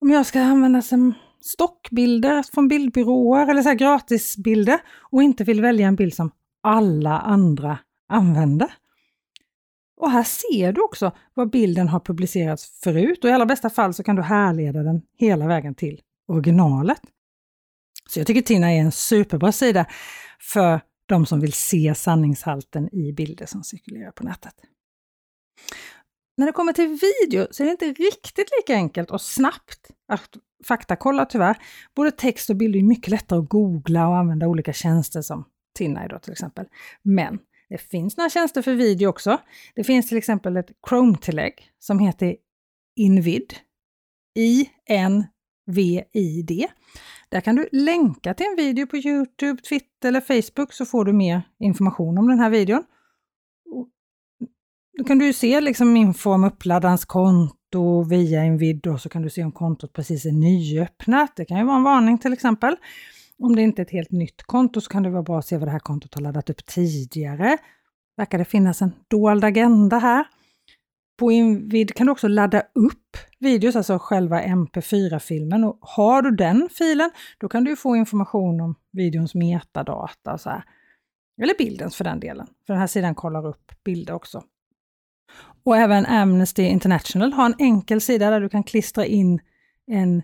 om 0.00 0.10
jag 0.10 0.26
ska 0.26 0.40
använda 0.40 0.82
som 0.82 1.14
stockbilder 1.40 2.42
från 2.42 2.68
bildbyråer 2.68 3.50
eller 3.50 3.62
så 3.62 3.74
gratisbilder 3.74 4.80
och 5.10 5.22
inte 5.22 5.44
vill 5.44 5.60
välja 5.60 5.88
en 5.88 5.96
bild 5.96 6.14
som 6.14 6.30
alla 6.62 7.18
andra 7.18 7.78
använder. 8.08 8.72
Och 9.96 10.10
här 10.10 10.22
ser 10.22 10.72
du 10.72 10.80
också 10.80 11.12
var 11.34 11.46
bilden 11.46 11.88
har 11.88 12.00
publicerats 12.00 12.80
förut 12.82 13.24
och 13.24 13.30
i 13.30 13.32
allra 13.32 13.46
bästa 13.46 13.70
fall 13.70 13.94
så 13.94 14.02
kan 14.02 14.16
du 14.16 14.22
härleda 14.22 14.82
den 14.82 15.02
hela 15.16 15.46
vägen 15.46 15.74
till 15.74 16.00
originalet. 16.28 17.00
Så 18.08 18.20
jag 18.20 18.26
tycker 18.26 18.42
Tina 18.42 18.72
är 18.72 18.80
en 18.80 18.92
superbra 18.92 19.52
sida 19.52 19.86
för 20.40 20.80
de 21.06 21.26
som 21.26 21.40
vill 21.40 21.52
se 21.52 21.94
sanningshalten 21.94 22.94
i 22.94 23.12
bilder 23.12 23.46
som 23.46 23.64
cirkulerar 23.64 24.10
på 24.10 24.24
nätet. 24.24 24.54
När 26.36 26.46
det 26.46 26.52
kommer 26.52 26.72
till 26.72 26.86
video 26.86 27.46
så 27.50 27.62
är 27.62 27.64
det 27.64 27.70
inte 27.70 27.86
riktigt 27.86 28.48
lika 28.58 28.74
enkelt 28.74 29.10
och 29.10 29.20
snabbt 29.20 29.90
att 30.08 30.36
faktakolla 30.68 31.26
tyvärr. 31.26 31.58
Både 31.94 32.10
text 32.10 32.50
och 32.50 32.56
bild 32.56 32.76
är 32.76 32.82
mycket 32.82 33.08
lättare 33.08 33.38
att 33.38 33.48
googla 33.48 34.08
och 34.08 34.16
använda 34.16 34.46
olika 34.46 34.72
tjänster 34.72 35.22
som 35.22 35.44
Tinna 35.78 36.08
då 36.08 36.18
till 36.18 36.32
exempel. 36.32 36.66
Men 37.02 37.38
det 37.68 37.78
finns 37.78 38.16
några 38.16 38.30
tjänster 38.30 38.62
för 38.62 38.74
video 38.74 39.08
också. 39.08 39.38
Det 39.74 39.84
finns 39.84 40.08
till 40.08 40.18
exempel 40.18 40.56
ett 40.56 40.70
Chrome-tillägg 40.88 41.54
som 41.78 41.98
heter 41.98 42.36
Invid. 42.96 43.54
I-N-V-I-D. 44.38 45.28
Där 47.28 47.40
kan 47.40 47.56
du 47.56 47.68
länka 47.72 48.34
till 48.34 48.46
en 48.46 48.56
video 48.56 48.86
på 48.86 48.96
Youtube, 48.96 49.62
Twitter 49.62 50.08
eller 50.08 50.20
Facebook 50.20 50.72
så 50.72 50.86
får 50.86 51.04
du 51.04 51.12
mer 51.12 51.42
information 51.58 52.18
om 52.18 52.28
den 52.28 52.38
här 52.38 52.50
videon. 52.50 52.84
Då 54.98 55.04
kan 55.04 55.18
du 55.18 55.32
se 55.32 55.60
liksom 55.60 55.96
info 55.96 56.30
om 56.30 56.44
uppladdarens 56.44 57.04
konto 57.04 57.59
via 58.08 58.44
Invid 58.44 58.86
så 59.00 59.08
kan 59.08 59.22
du 59.22 59.30
se 59.30 59.44
om 59.44 59.52
kontot 59.52 59.92
precis 59.92 60.26
är 60.26 60.32
nyöppnat. 60.32 61.36
Det 61.36 61.44
kan 61.44 61.58
ju 61.58 61.64
vara 61.64 61.76
en 61.76 61.82
varning 61.82 62.18
till 62.18 62.32
exempel. 62.32 62.76
Om 63.38 63.56
det 63.56 63.62
inte 63.62 63.82
är 63.82 63.84
ett 63.84 63.92
helt 63.92 64.10
nytt 64.10 64.42
konto 64.42 64.80
så 64.80 64.90
kan 64.90 65.02
det 65.02 65.10
vara 65.10 65.22
bra 65.22 65.38
att 65.38 65.46
se 65.46 65.56
vad 65.56 65.68
det 65.68 65.72
här 65.72 65.78
kontot 65.78 66.14
har 66.14 66.22
laddat 66.22 66.50
upp 66.50 66.66
tidigare. 66.66 67.58
Verkar 68.16 68.38
det 68.38 68.44
finnas 68.44 68.82
en 68.82 68.92
dold 69.08 69.44
agenda 69.44 69.98
här? 69.98 70.24
På 71.18 71.32
Invid 71.32 71.94
kan 71.94 72.06
du 72.06 72.12
också 72.12 72.28
ladda 72.28 72.60
upp 72.60 73.16
videos, 73.38 73.76
alltså 73.76 73.98
själva 73.98 74.42
MP4-filmen. 74.42 75.64
Och 75.64 75.78
har 75.80 76.22
du 76.22 76.30
den 76.30 76.68
filen, 76.72 77.10
då 77.38 77.48
kan 77.48 77.64
du 77.64 77.76
få 77.76 77.96
information 77.96 78.60
om 78.60 78.74
videons 78.92 79.34
metadata 79.34 80.32
och 80.32 80.40
så 80.40 80.50
här. 80.50 80.64
Eller 81.42 81.54
bildens 81.58 81.96
för 81.96 82.04
den 82.04 82.20
delen, 82.20 82.46
för 82.66 82.72
den 82.72 82.80
här 82.80 82.86
sidan 82.86 83.14
kollar 83.14 83.46
upp 83.46 83.72
bilder 83.84 84.14
också. 84.14 84.42
Och 85.64 85.76
även 85.76 86.06
Amnesty 86.06 86.62
International 86.62 87.32
har 87.32 87.46
en 87.46 87.54
enkel 87.58 88.00
sida 88.00 88.30
där 88.30 88.40
du 88.40 88.48
kan 88.48 88.62
klistra 88.62 89.06
in 89.06 89.40
en 89.86 90.22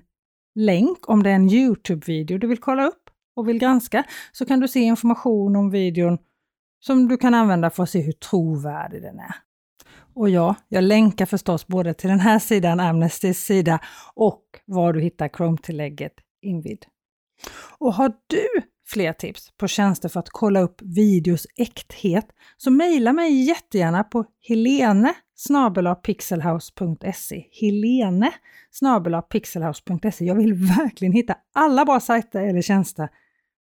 länk 0.55 1.09
om 1.09 1.23
det 1.23 1.31
är 1.31 1.35
en 1.35 1.51
Youtube-video 1.51 2.39
du 2.39 2.47
vill 2.47 2.59
kolla 2.59 2.87
upp 2.87 3.11
och 3.37 3.49
vill 3.49 3.59
granska, 3.59 4.05
så 4.33 4.47
kan 4.47 4.61
du 4.61 4.69
se 4.69 4.81
information 4.81 5.57
om 5.57 5.71
videon 5.71 6.19
som 6.81 7.09
du 7.09 7.17
kan 7.17 7.35
använda 7.35 7.71
för 7.71 7.83
att 7.83 7.91
se 7.91 8.01
hur 8.01 8.13
trovärdig 8.13 9.03
den 9.03 9.19
är. 9.19 9.35
Och 10.15 10.31
ja, 10.31 10.55
jag 10.69 10.85
länkar 10.85 11.27
förstås 11.27 11.67
både 11.67 11.95
till 11.95 12.11
den 12.11 12.21
här 12.21 12.39
sidan, 12.39 12.81
Amnestys 12.81 13.45
sida, 13.45 13.81
och 14.15 14.43
var 14.65 14.93
du 14.93 15.01
hittar 15.01 15.29
Chrome-tillägget 15.29 16.13
invid. 16.43 16.87
Och 17.79 17.95
har 17.95 18.13
du 18.27 18.63
fler 18.87 19.13
tips 19.13 19.53
på 19.59 19.69
tjänster 19.69 20.09
för 20.09 20.21
att 20.21 20.31
kolla 20.31 20.61
upp 20.61 20.83
videos 20.83 21.47
äkthet 21.57 22.27
så 22.57 22.71
mejla 22.71 23.13
mig 23.13 23.43
jättegärna 23.43 24.05
på 24.05 24.25
helene 24.49 25.15
pixelhouse.se 26.03 27.45
Helene 27.61 28.33
pixelhouse.se 29.31 30.25
Jag 30.25 30.35
vill 30.35 30.55
verkligen 30.79 31.13
hitta 31.13 31.37
alla 31.55 31.85
bra 31.85 32.01
sajter 32.01 32.43
eller 32.43 32.63
tjänster 32.63 33.09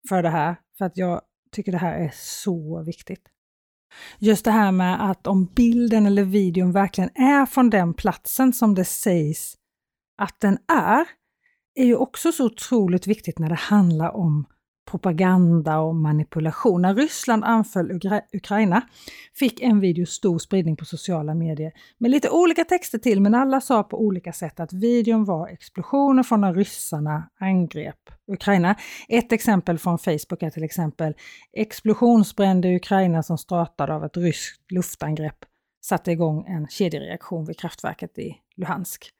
för 0.08 0.22
det 0.22 0.30
här, 0.30 0.56
för 0.78 0.84
att 0.84 0.96
jag 0.96 1.20
tycker 1.52 1.72
det 1.72 1.78
här 1.78 1.94
är 1.98 2.10
så 2.14 2.82
viktigt. 2.82 3.28
Just 4.18 4.44
det 4.44 4.50
här 4.50 4.72
med 4.72 5.10
att 5.10 5.26
om 5.26 5.46
bilden 5.46 6.06
eller 6.06 6.24
videon 6.24 6.72
verkligen 6.72 7.10
är 7.14 7.46
från 7.46 7.70
den 7.70 7.94
platsen 7.94 8.52
som 8.52 8.74
det 8.74 8.84
sägs 8.84 9.56
att 10.18 10.40
den 10.40 10.58
är, 10.68 11.04
är 11.74 11.84
ju 11.84 11.96
också 11.96 12.32
så 12.32 12.46
otroligt 12.46 13.06
viktigt 13.06 13.38
när 13.38 13.48
det 13.48 13.54
handlar 13.54 14.16
om 14.16 14.46
propaganda 14.90 15.78
och 15.78 15.94
manipulation. 15.94 16.82
När 16.82 16.94
Ryssland 16.94 17.44
anföll 17.44 17.90
Ukra 17.90 18.20
Ukraina 18.32 18.82
fick 19.34 19.60
en 19.60 19.80
video 19.80 20.06
stor 20.06 20.38
spridning 20.38 20.76
på 20.76 20.84
sociala 20.84 21.34
medier 21.34 21.72
med 21.98 22.10
lite 22.10 22.30
olika 22.30 22.64
texter 22.64 22.98
till, 22.98 23.20
men 23.20 23.34
alla 23.34 23.60
sa 23.60 23.82
på 23.82 24.00
olika 24.00 24.32
sätt 24.32 24.60
att 24.60 24.72
videon 24.72 25.24
var 25.24 25.48
explosioner 25.48 26.22
från 26.22 26.40
när 26.40 26.54
ryssarna 26.54 27.30
angrep 27.40 28.10
Ukraina. 28.32 28.74
Ett 29.08 29.32
exempel 29.32 29.78
från 29.78 29.98
Facebook 29.98 30.42
är 30.42 30.50
till 30.50 30.64
exempel 30.64 31.14
explosionsbrände 31.52 32.68
i 32.68 32.76
Ukraina 32.76 33.22
som 33.22 33.38
startade 33.38 33.94
av 33.94 34.04
ett 34.04 34.16
ryskt 34.16 34.72
luftangrepp 34.72 35.44
satte 35.84 36.12
igång 36.12 36.44
en 36.46 36.68
kedjereaktion 36.68 37.44
vid 37.44 37.58
kraftverket 37.58 38.18
i 38.18 38.36
Luhansk. 38.56 39.10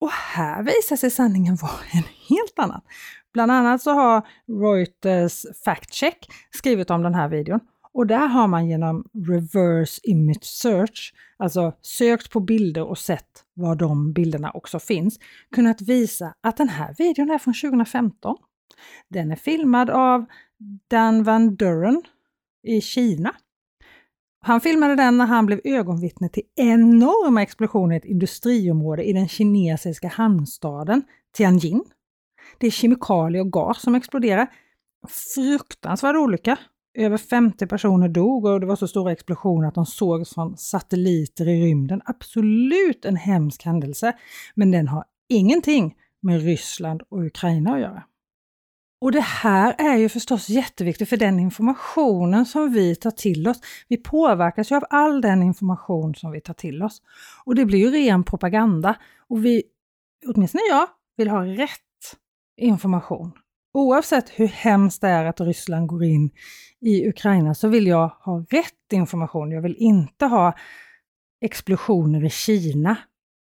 Och 0.00 0.10
här 0.10 0.62
visar 0.62 0.96
sig 0.96 1.10
sanningen 1.10 1.56
vara 1.56 1.80
en 1.92 2.04
helt 2.28 2.58
annan. 2.58 2.80
Bland 3.32 3.52
annat 3.52 3.82
så 3.82 3.90
har 3.90 4.26
Reuters 4.46 5.46
Fact 5.64 5.94
Check 5.94 6.26
skrivit 6.50 6.90
om 6.90 7.02
den 7.02 7.14
här 7.14 7.28
videon 7.28 7.60
och 7.92 8.06
där 8.06 8.26
har 8.26 8.46
man 8.46 8.68
genom 8.68 9.04
reverse 9.26 10.00
image 10.04 10.44
search, 10.44 11.14
alltså 11.36 11.72
sökt 11.80 12.30
på 12.30 12.40
bilder 12.40 12.82
och 12.82 12.98
sett 12.98 13.44
var 13.54 13.74
de 13.74 14.12
bilderna 14.12 14.50
också 14.50 14.78
finns, 14.78 15.18
kunnat 15.54 15.80
visa 15.80 16.34
att 16.40 16.56
den 16.56 16.68
här 16.68 16.94
videon 16.98 17.30
är 17.30 17.38
från 17.38 17.54
2015. 17.54 18.36
Den 19.08 19.32
är 19.32 19.36
filmad 19.36 19.90
av 19.90 20.24
Dan 20.88 21.22
Van 21.22 21.56
Duren 21.56 22.02
i 22.62 22.80
Kina. 22.80 23.34
Han 24.42 24.60
filmade 24.60 24.96
den 24.96 25.18
när 25.18 25.26
han 25.26 25.46
blev 25.46 25.60
ögonvittne 25.64 26.28
till 26.28 26.42
enorma 26.56 27.42
explosioner 27.42 27.94
i 27.94 27.98
ett 27.98 28.04
industriområde 28.04 29.04
i 29.04 29.12
den 29.12 29.28
kinesiska 29.28 30.08
hamnstaden 30.08 31.02
Tianjin. 31.32 31.84
Det 32.60 32.66
är 32.66 32.70
kemikalier 32.70 33.42
och 33.42 33.52
gas 33.52 33.82
som 33.82 33.94
exploderar. 33.94 34.46
Fruktansvärd 35.08 36.16
olycka. 36.16 36.58
Över 36.94 37.18
50 37.18 37.66
personer 37.66 38.08
dog 38.08 38.44
och 38.44 38.60
det 38.60 38.66
var 38.66 38.76
så 38.76 38.88
stora 38.88 39.12
explosioner 39.12 39.68
att 39.68 39.74
de 39.74 39.86
sågs 39.86 40.34
från 40.34 40.56
satelliter 40.56 41.48
i 41.48 41.64
rymden. 41.64 42.02
Absolut 42.04 43.04
en 43.04 43.16
hemsk 43.16 43.64
händelse, 43.64 44.12
men 44.54 44.70
den 44.70 44.88
har 44.88 45.04
ingenting 45.28 45.94
med 46.20 46.42
Ryssland 46.42 47.02
och 47.08 47.24
Ukraina 47.24 47.74
att 47.74 47.80
göra. 47.80 48.02
Och 49.00 49.12
det 49.12 49.20
här 49.20 49.74
är 49.78 49.96
ju 49.96 50.08
förstås 50.08 50.48
jätteviktigt 50.48 51.08
för 51.08 51.16
den 51.16 51.40
informationen 51.40 52.46
som 52.46 52.72
vi 52.72 52.96
tar 52.96 53.10
till 53.10 53.48
oss. 53.48 53.60
Vi 53.88 53.96
påverkas 53.96 54.70
ju 54.70 54.76
av 54.76 54.84
all 54.90 55.20
den 55.20 55.42
information 55.42 56.14
som 56.14 56.30
vi 56.30 56.40
tar 56.40 56.54
till 56.54 56.82
oss. 56.82 57.02
Och 57.44 57.54
det 57.54 57.64
blir 57.64 57.78
ju 57.78 57.90
ren 57.90 58.24
propaganda. 58.24 58.96
Och 59.28 59.44
vi, 59.44 59.62
åtminstone 60.26 60.62
jag, 60.70 60.86
vill 61.16 61.28
ha 61.28 61.44
rätt 61.44 61.89
information. 62.60 63.32
Oavsett 63.74 64.28
hur 64.30 64.46
hemskt 64.46 65.00
det 65.00 65.08
är 65.08 65.24
att 65.24 65.40
Ryssland 65.40 65.88
går 65.88 66.04
in 66.04 66.30
i 66.80 67.08
Ukraina 67.08 67.54
så 67.54 67.68
vill 67.68 67.86
jag 67.86 68.08
ha 68.08 68.44
rätt 68.50 68.92
information. 68.92 69.50
Jag 69.50 69.62
vill 69.62 69.76
inte 69.78 70.26
ha 70.26 70.56
explosioner 71.40 72.24
i 72.24 72.30
Kina 72.30 72.96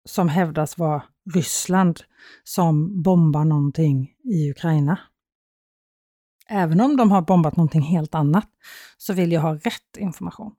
som 0.08 0.28
hävdas 0.28 0.78
vara 0.78 1.02
Ryssland 1.34 2.00
som 2.44 3.02
bombar 3.02 3.44
någonting 3.44 4.14
i 4.24 4.50
Ukraina. 4.50 4.98
Även 6.48 6.80
om 6.80 6.96
de 6.96 7.10
har 7.10 7.22
bombat 7.22 7.56
någonting 7.56 7.82
helt 7.82 8.14
annat 8.14 8.48
så 8.96 9.12
vill 9.12 9.32
jag 9.32 9.40
ha 9.40 9.54
rätt 9.54 9.96
information. 9.98 10.54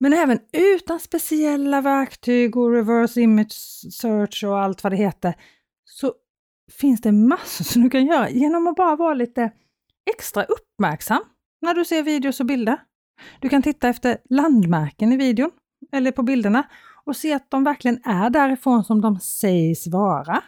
Men 0.00 0.12
även 0.12 0.40
utan 0.52 1.00
speciella 1.00 1.80
verktyg 1.80 2.56
och 2.56 2.72
reverse 2.72 3.20
image 3.20 3.52
search 3.92 4.44
och 4.44 4.60
allt 4.60 4.82
vad 4.82 4.92
det 4.92 4.96
heter 4.96 5.34
så 5.84 6.14
finns 6.70 7.00
det 7.00 7.12
massor 7.12 7.64
som 7.64 7.82
du 7.82 7.90
kan 7.90 8.06
göra 8.06 8.30
genom 8.30 8.66
att 8.66 8.76
bara 8.76 8.96
vara 8.96 9.14
lite 9.14 9.52
extra 10.16 10.44
uppmärksam 10.44 11.22
när 11.60 11.74
du 11.74 11.84
ser 11.84 12.02
videos 12.02 12.40
och 12.40 12.46
bilder. 12.46 12.78
Du 13.40 13.48
kan 13.48 13.62
titta 13.62 13.88
efter 13.88 14.18
landmärken 14.30 15.12
i 15.12 15.16
videon 15.16 15.50
eller 15.92 16.12
på 16.12 16.22
bilderna 16.22 16.68
och 17.04 17.16
se 17.16 17.32
att 17.32 17.50
de 17.50 17.64
verkligen 17.64 18.00
är 18.04 18.30
därifrån 18.30 18.84
som 18.84 19.00
de 19.00 19.20
sägs 19.20 19.86
vara. 19.86 20.42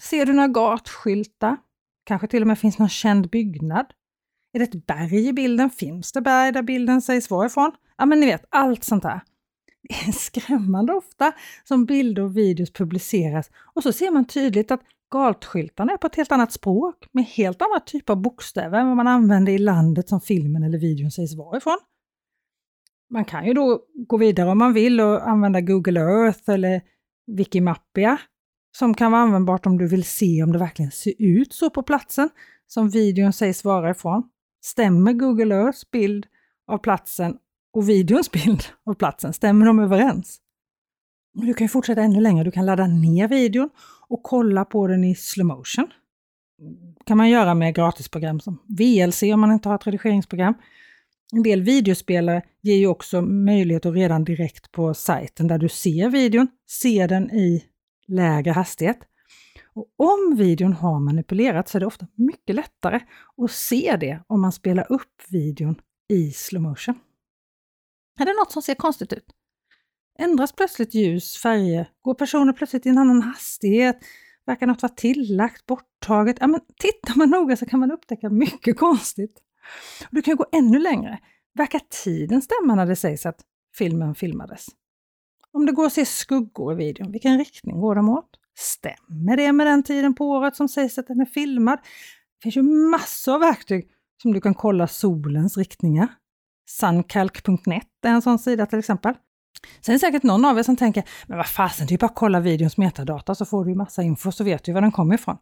Ser 0.00 0.26
du 0.26 0.32
några 0.32 0.48
gatskyltar? 0.48 1.56
Kanske 2.04 2.26
till 2.26 2.42
och 2.42 2.46
med 2.46 2.58
finns 2.58 2.78
någon 2.78 2.88
känd 2.88 3.30
byggnad? 3.30 3.86
Är 4.52 4.58
det 4.58 4.64
ett 4.64 4.86
berg 4.86 5.28
i 5.28 5.32
bilden? 5.32 5.70
Finns 5.70 6.12
det 6.12 6.20
berg 6.20 6.52
där 6.52 6.62
bilden 6.62 7.02
sägs 7.02 7.30
vara 7.30 7.46
ifrån? 7.46 7.72
Ja, 7.98 8.06
men 8.06 8.20
ni 8.20 8.26
vet, 8.26 8.44
allt 8.48 8.84
sånt 8.84 9.02
där. 9.02 9.20
Det 9.82 9.94
är 10.08 10.12
skrämmande 10.12 10.92
ofta 10.92 11.32
som 11.64 11.84
bilder 11.84 12.22
och 12.22 12.36
videos 12.36 12.72
publiceras 12.72 13.50
och 13.74 13.82
så 13.82 13.92
ser 13.92 14.10
man 14.10 14.24
tydligt 14.24 14.70
att 14.70 14.80
Galtskyltarna 15.10 15.92
är 15.92 15.96
på 15.96 16.06
ett 16.06 16.16
helt 16.16 16.32
annat 16.32 16.52
språk 16.52 17.08
med 17.12 17.24
helt 17.24 17.62
andra 17.62 17.80
typer 17.80 18.12
av 18.12 18.20
bokstäver 18.22 18.78
än 18.78 18.86
vad 18.86 18.96
man 18.96 19.06
använder 19.06 19.52
i 19.52 19.58
landet 19.58 20.08
som 20.08 20.20
filmen 20.20 20.62
eller 20.62 20.78
videon 20.78 21.10
sägs 21.10 21.34
vara 21.34 21.56
ifrån. 21.56 21.78
Man 23.10 23.24
kan 23.24 23.46
ju 23.46 23.54
då 23.54 23.80
gå 24.08 24.16
vidare 24.16 24.50
om 24.50 24.58
man 24.58 24.72
vill 24.72 25.00
och 25.00 25.28
använda 25.28 25.60
Google 25.60 26.00
Earth 26.00 26.50
eller 26.50 26.82
Wikimappia 27.26 28.18
som 28.76 28.94
kan 28.94 29.12
vara 29.12 29.22
användbart 29.22 29.66
om 29.66 29.78
du 29.78 29.88
vill 29.88 30.04
se 30.04 30.42
om 30.42 30.52
det 30.52 30.58
verkligen 30.58 30.90
ser 30.90 31.14
ut 31.18 31.52
så 31.52 31.70
på 31.70 31.82
platsen 31.82 32.30
som 32.66 32.88
videon 32.88 33.32
sägs 33.32 33.64
vara 33.64 33.90
ifrån. 33.90 34.22
Stämmer 34.64 35.12
Google 35.12 35.54
Earths 35.54 35.90
bild 35.90 36.26
av 36.66 36.78
platsen 36.78 37.38
och 37.72 37.88
videons 37.88 38.30
bild 38.30 38.62
av 38.86 38.94
platsen, 38.94 39.32
stämmer 39.32 39.66
de 39.66 39.78
överens? 39.78 40.40
Du 41.32 41.54
kan 41.54 41.68
fortsätta 41.68 42.02
ännu 42.02 42.20
längre, 42.20 42.44
du 42.44 42.50
kan 42.50 42.66
ladda 42.66 42.86
ner 42.86 43.28
videon 43.28 43.70
och 44.10 44.22
kolla 44.22 44.64
på 44.64 44.86
den 44.86 45.04
i 45.04 45.14
slow 45.14 45.46
motion. 45.46 45.90
kan 47.06 47.16
man 47.16 47.28
göra 47.28 47.54
med 47.54 47.74
gratisprogram 47.74 48.40
som 48.40 48.58
VLC 48.66 49.22
om 49.22 49.40
man 49.40 49.52
inte 49.52 49.68
har 49.68 49.76
ett 49.76 49.86
redigeringsprogram. 49.86 50.54
En 51.32 51.42
del 51.42 51.62
videospelare 51.62 52.42
ger 52.60 52.76
ju 52.76 52.86
också 52.86 53.22
möjlighet 53.22 53.86
att 53.86 53.94
redan 53.94 54.24
direkt 54.24 54.72
på 54.72 54.94
sajten 54.94 55.46
där 55.46 55.58
du 55.58 55.68
ser 55.68 56.08
videon, 56.08 56.48
se 56.66 57.06
den 57.06 57.30
i 57.30 57.64
lägre 58.06 58.50
hastighet. 58.50 58.98
Och 59.74 59.86
om 59.96 60.36
videon 60.36 60.72
har 60.72 61.00
manipulerats 61.00 61.72
så 61.72 61.78
är 61.78 61.80
det 61.80 61.86
ofta 61.86 62.06
mycket 62.14 62.56
lättare 62.56 63.00
att 63.36 63.50
se 63.50 63.96
det 64.00 64.20
om 64.26 64.40
man 64.40 64.52
spelar 64.52 64.92
upp 64.92 65.22
videon 65.28 65.80
i 66.08 66.32
slow 66.32 66.62
motion. 66.62 66.94
Är 68.18 68.24
det 68.24 68.32
något 68.32 68.52
som 68.52 68.62
ser 68.62 68.74
konstigt 68.74 69.12
ut? 69.12 69.26
Ändras 70.20 70.52
plötsligt 70.52 70.94
ljus, 70.94 71.36
färger? 71.36 71.90
Går 72.02 72.14
personer 72.14 72.52
plötsligt 72.52 72.86
i 72.86 72.88
en 72.88 72.98
annan 72.98 73.22
hastighet? 73.22 73.98
Verkar 74.46 74.66
något 74.66 74.82
vara 74.82 74.92
tillagt, 74.92 75.66
borttaget? 75.66 76.36
Ja, 76.40 76.46
men 76.46 76.60
tittar 76.76 77.18
man 77.18 77.30
noga 77.30 77.56
så 77.56 77.66
kan 77.66 77.80
man 77.80 77.92
upptäcka 77.92 78.30
mycket 78.30 78.78
konstigt. 78.78 79.38
Och 80.02 80.14
du 80.14 80.22
kan 80.22 80.36
gå 80.36 80.46
ännu 80.52 80.78
längre. 80.78 81.18
Verkar 81.54 81.80
tiden 82.04 82.42
stämma 82.42 82.74
när 82.74 82.86
det 82.86 82.96
sägs 82.96 83.26
att 83.26 83.40
filmen 83.78 84.14
filmades? 84.14 84.66
Om 85.52 85.66
det 85.66 85.72
går 85.72 85.86
att 85.86 85.92
se 85.92 86.06
skuggor 86.06 86.72
i 86.72 86.76
videon, 86.76 87.12
vilken 87.12 87.38
riktning 87.38 87.80
går 87.80 87.94
de 87.94 88.08
åt? 88.08 88.30
Stämmer 88.58 89.36
det 89.36 89.52
med 89.52 89.66
den 89.66 89.82
tiden 89.82 90.14
på 90.14 90.28
året 90.28 90.56
som 90.56 90.68
sägs 90.68 90.98
att 90.98 91.06
den 91.06 91.20
är 91.20 91.24
filmad? 91.24 91.78
Det 91.78 92.42
finns 92.42 92.56
ju 92.56 92.62
massor 92.62 93.34
av 93.34 93.40
verktyg 93.40 93.90
som 94.22 94.32
du 94.32 94.40
kan 94.40 94.54
kolla 94.54 94.86
solens 94.86 95.56
riktningar. 95.56 96.08
Sunkalk.net 96.68 97.88
är 98.02 98.10
en 98.10 98.22
sån 98.22 98.38
sida 98.38 98.66
till 98.66 98.78
exempel. 98.78 99.14
Sen 99.80 99.92
är 99.92 99.96
det 99.96 100.00
säkert 100.00 100.22
någon 100.22 100.44
av 100.44 100.58
er 100.58 100.62
som 100.62 100.76
tänker, 100.76 101.04
men 101.26 101.36
vad 101.36 101.46
fasen, 101.46 101.86
det 101.86 101.94
är 101.94 101.98
bara 101.98 102.06
att 102.06 102.14
kolla 102.14 102.40
videons 102.40 102.76
metadata 102.76 103.34
så 103.34 103.44
får 103.44 103.64
du 103.64 103.70
ju 103.70 103.76
massa 103.76 104.02
info 104.02 104.32
så 104.32 104.44
vet 104.44 104.64
du 104.64 104.72
var 104.72 104.80
den 104.80 104.92
kommer 104.92 105.14
ifrån. 105.14 105.36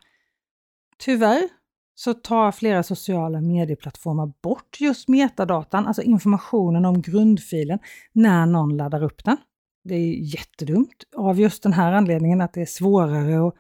Tyvärr 0.99 1.49
så 1.95 2.15
tar 2.15 2.53
flera 2.53 2.83
sociala 2.83 3.41
medieplattformar 3.41 4.33
bort 4.43 4.81
just 4.81 5.09
metadatan, 5.09 5.87
alltså 5.87 6.03
informationen 6.03 6.85
om 6.85 7.03
grundfilen, 7.03 7.79
när 8.13 8.47
någon 8.47 8.77
laddar 8.77 9.03
upp 9.03 9.25
den. 9.25 9.37
Det 9.85 9.95
är 9.95 10.35
jättedumt 10.35 11.05
av 11.17 11.41
just 11.41 11.63
den 11.63 11.73
här 11.73 11.93
anledningen 11.93 12.41
att 12.41 12.53
det 12.53 12.61
är 12.61 12.67
svårare 12.67 13.49
att 13.49 13.55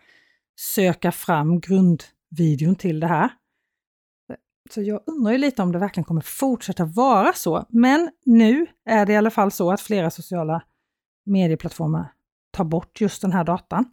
söka 0.75 1.13
fram 1.13 1.61
grundvideon 1.61 2.75
till 2.75 3.01
det 3.01 3.07
här. 3.07 3.31
Så 4.71 4.83
jag 4.83 5.01
undrar 5.07 5.33
ju 5.33 5.39
lite 5.39 5.63
om 5.63 5.73
det 5.73 5.79
verkligen 5.79 6.05
kommer 6.05 6.21
fortsätta 6.21 6.85
vara 6.85 7.33
så. 7.33 7.67
Men 7.69 8.11
nu 8.25 8.67
är 8.85 9.07
det 9.07 9.13
i 9.13 9.17
alla 9.17 9.31
fall 9.31 9.51
så 9.51 9.71
att 9.73 9.81
flera 9.81 10.11
sociala 10.11 10.63
medieplattformar 11.27 12.13
tar 12.51 12.65
bort 12.65 13.01
just 13.01 13.23
den 13.23 13.33
här 13.33 13.45
datan. 13.45 13.85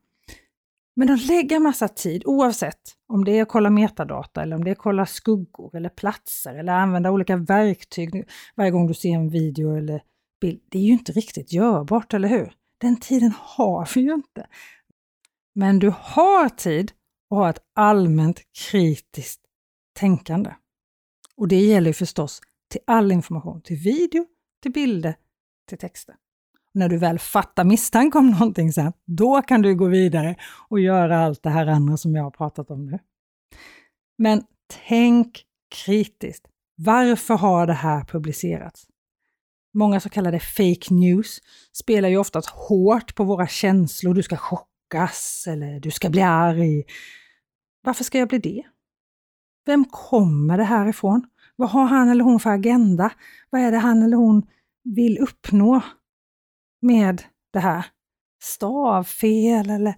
Men 0.96 1.08
de 1.08 1.15
lägger 1.15 1.60
massa 1.60 1.88
tid 1.88 2.24
oavsett 2.25 2.82
om 3.08 3.25
det 3.25 3.32
är 3.32 3.41
att 3.41 3.48
kolla 3.48 3.70
metadata 3.70 4.41
eller 4.41 4.55
om 4.55 4.63
det 4.63 4.70
är 4.70 4.72
att 4.72 4.77
kolla 4.77 5.05
skuggor 5.05 5.75
eller 5.75 5.89
platser 5.89 6.55
eller 6.55 6.74
använda 6.74 7.12
olika 7.12 7.38
verktyg 7.38 8.29
varje 8.55 8.72
gång 8.72 8.88
du 8.88 8.94
ser 8.94 9.10
en 9.10 9.29
video 9.29 9.77
eller 9.77 10.01
bild. 10.41 10.62
Det 10.70 10.77
är 10.77 10.84
ju 10.84 10.91
inte 10.91 11.12
riktigt 11.12 11.53
görbart, 11.53 12.13
eller 12.13 12.27
hur? 12.27 12.53
Den 12.77 13.00
tiden 13.00 13.34
har 13.39 13.89
vi 13.96 14.01
ju 14.01 14.13
inte. 14.13 14.48
Men 15.55 15.79
du 15.79 15.94
har 16.00 16.50
tid 16.50 16.91
att 17.29 17.38
ha 17.38 17.50
ett 17.50 17.60
allmänt 17.75 18.41
kritiskt 18.72 19.41
tänkande. 19.94 20.51
Och 21.38 21.48
det 21.48 21.60
gäller 21.60 21.94
förstås 21.94 22.42
till 22.72 22.82
all 22.88 23.12
information, 23.12 23.62
till 23.62 23.77
video, 23.77 24.25
till 24.62 24.72
bilder, 24.72 25.15
till 25.70 25.77
texter. 25.77 26.15
när 26.74 26.89
du 26.89 26.98
väl 26.98 27.20
fattar 27.20 27.63
misstanke 27.63 28.18
om 28.18 28.30
någonting 28.32 28.74
sen, 28.74 28.94
då 29.06 29.42
kan 29.42 29.62
du 29.62 29.75
gå 29.75 29.86
vidare 29.86 30.36
och 30.70 30.80
göra 30.80 31.20
allt 31.25 31.44
det 31.44 31.50
här 31.50 31.68
andra 31.68 31.98
som 31.98 32.15
jag 32.15 32.24
har 32.24 32.32
pratat 32.32 32.72
om 32.72 32.86
nu. 32.86 33.00
Men 34.18 34.44
tänk 34.88 35.44
kritiskt. 35.86 36.48
Varför 36.77 37.34
har 37.34 37.68
det 37.68 37.74
här 37.74 38.04
publicerats? 38.06 38.88
Många 39.74 40.00
så 40.00 40.10
kallade 40.10 40.39
fake 40.39 40.94
news 40.94 41.42
spelar 41.74 42.10
ju 42.10 42.18
oftast 42.18 42.50
hårt 42.50 43.15
på 43.15 43.24
våra 43.24 43.48
känslor. 43.48 44.13
Du 44.13 44.24
ska 44.24 44.38
chockas 44.38 45.46
eller 45.48 45.80
du 45.80 45.92
ska 45.92 46.10
bli 46.10 46.22
arg. 46.22 46.84
Varför 47.82 48.04
ska 48.04 48.20
jag 48.20 48.30
bli 48.30 48.39
det? 48.39 48.63
Vem 49.65 49.86
kommer 49.86 50.57
det 50.57 50.63
här 50.63 50.89
ifrån? 50.89 51.25
Vad 51.55 51.69
har 51.69 51.86
han 51.86 52.10
eller 52.10 52.24
hon 52.24 52.39
för 52.39 52.50
agenda? 52.50 53.12
Vad 53.50 53.62
är 53.62 53.72
det 53.72 53.77
han 53.77 54.03
eller 54.03 54.17
hon 54.17 54.48
vill 54.84 55.17
uppnå 55.17 55.81
med 56.81 57.24
det 57.53 57.60
här? 57.60 57.86
Stavfel 58.43 59.69
eller 59.69 59.95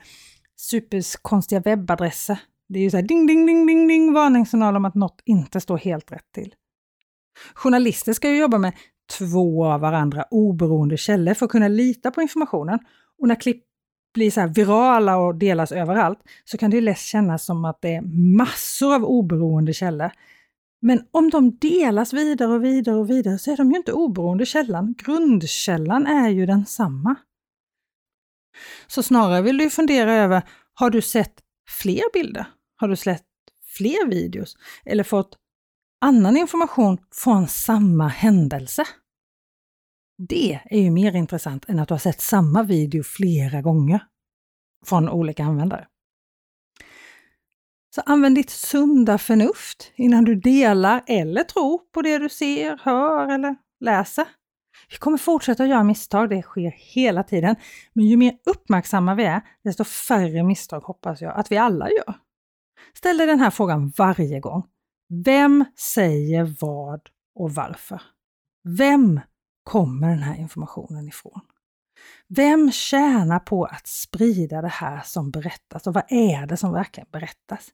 superkonstiga 0.56 1.60
webbadresser. 1.62 2.40
Det 2.70 2.80
är 2.80 2.84
ju 2.84 2.90
så 2.90 2.98
här 2.98 3.04
ding, 3.04 3.28
ding, 3.28 3.46
ding, 3.46 3.68
ding, 3.68 3.88
ding, 3.88 4.14
varningssignal 4.14 4.76
om 4.76 4.86
att 4.86 4.96
något 4.96 5.22
inte 5.26 5.62
står 5.62 5.78
helt 5.78 6.12
rätt 6.12 6.32
till. 6.34 6.54
Journalister 7.54 8.14
ska 8.14 8.30
ju 8.30 8.38
jobba 8.38 8.58
med 8.58 8.74
två 9.18 9.66
av 9.66 9.82
varandra 9.82 10.26
oberoende 10.32 10.98
källor 10.98 11.34
för 11.34 11.46
att 11.46 11.52
kunna 11.52 11.68
lita 11.68 12.12
på 12.12 12.22
informationen. 12.22 12.80
Och 13.18 13.28
när 13.28 13.36
klipp 13.36 13.64
blir 14.18 14.32
så 14.32 14.48
virala 14.48 15.18
och 15.18 15.36
delas 15.36 15.72
överallt 15.72 16.20
så 16.46 16.58
kan 16.58 16.72
det 16.72 16.82
lätt 16.82 17.00
kännas 17.00 17.46
som 17.46 17.66
att 17.66 17.82
det 17.82 17.96
är 17.96 18.02
massor 18.38 18.96
av 18.96 19.06
oberoende 19.06 19.74
källor. 19.74 20.12
Men 20.82 21.06
om 21.12 21.30
de 21.30 21.58
delas 21.58 22.14
vidare 22.14 22.54
och 22.54 22.64
vidare 22.64 22.96
och 22.96 23.10
vidare 23.10 23.38
så 23.38 23.52
är 23.52 23.58
de 23.58 23.72
ju 23.72 23.78
inte 23.78 23.94
oberoende 23.94 24.46
källan. 24.46 24.96
Grundkällan 24.98 26.08
är 26.08 26.30
ju 26.30 26.46
densamma. 26.46 27.16
Så 28.88 29.04
snarare 29.04 29.42
vill 29.42 29.58
du 29.58 29.70
fundera 29.70 30.14
över, 30.14 30.42
har 30.74 30.90
du 30.90 31.02
sett 31.02 31.34
fler 31.70 32.14
bilder? 32.14 32.46
Har 32.76 32.88
du 32.88 32.96
sett 32.96 33.26
fler 33.78 34.10
videos? 34.10 34.58
Eller 34.86 35.04
fått 35.04 35.38
annan 36.02 36.38
information 36.38 36.98
från 37.12 37.48
samma 37.48 38.08
händelse? 38.08 38.84
Det 40.18 40.60
är 40.66 40.80
ju 40.80 40.92
mer 40.92 41.16
intressant 41.16 41.70
än 41.70 41.80
att 41.80 41.88
du 41.88 41.94
har 41.94 42.00
sett 42.00 42.22
samma 42.22 42.64
video 42.64 43.04
flera 43.04 43.62
gånger 43.62 44.00
från 44.86 45.10
olika 45.10 45.44
användare. 45.44 45.88
Så 47.96 48.02
använd 48.06 48.36
ditt 48.36 48.50
sunda 48.50 49.18
förnuft 49.18 49.92
innan 49.96 50.24
du 50.24 50.36
delar 50.36 51.04
eller 51.08 51.44
tror 51.44 51.78
på 51.78 52.02
det 52.02 52.18
du 52.18 52.30
ser, 52.30 52.80
hör 52.84 53.34
eller 53.34 53.56
läser. 53.80 54.26
Vi 54.92 54.98
kommer 54.98 55.18
fortsätta 55.18 55.66
göra 55.66 55.84
misstag, 55.84 56.30
det 56.30 56.42
sker 56.42 56.74
hela 56.78 57.24
tiden. 57.24 57.56
Men 57.94 58.06
ju 58.06 58.18
mer 58.18 58.38
uppmärksamma 58.46 59.16
vi 59.16 59.24
är, 59.24 59.42
desto 59.64 59.84
färre 59.84 60.44
misstag 60.44 60.80
hoppas 60.80 61.22
jag 61.22 61.36
att 61.36 61.52
vi 61.52 61.58
alla 61.58 61.90
gör. 61.90 62.14
Ställ 62.94 63.18
dig 63.18 63.28
den 63.28 63.40
här 63.40 63.50
frågan 63.50 63.94
varje 63.98 64.40
gång. 64.40 64.64
Vem 65.26 65.66
säger 65.76 66.56
vad 66.62 67.02
och 67.36 67.52
varför? 67.52 68.02
Vem 68.78 69.20
kommer 69.68 70.10
den 70.10 70.24
här 70.24 70.36
informationen 70.36 71.08
ifrån? 71.08 71.42
Vem 72.28 72.72
tjänar 72.72 73.40
på 73.40 73.66
att 73.66 73.88
sprida 73.88 74.62
det 74.62 74.68
här 74.68 75.02
som 75.06 75.32
berättas 75.32 75.88
och 75.88 75.94
vad 75.94 76.04
är 76.08 76.46
det 76.48 76.58
som 76.58 76.74
verkligen 76.74 77.08
berättas? 77.12 77.70